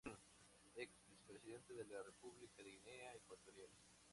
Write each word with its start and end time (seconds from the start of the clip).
Ex 0.73 0.97
Vicepresidente 1.07 1.75
de 1.75 1.85
la 1.85 2.01
República 2.01 2.63
de 2.63 2.71
Guinea 2.71 3.13
Ecuatorial. 3.13 3.69